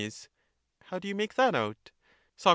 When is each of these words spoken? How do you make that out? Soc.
How 0.85 0.97
do 0.97 1.07
you 1.07 1.13
make 1.13 1.35
that 1.35 1.53
out? 1.53 1.91
Soc. 2.35 2.49